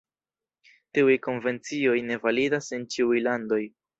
[0.97, 3.63] Tiuj konvencioj ne validas en ĉiuj landoj.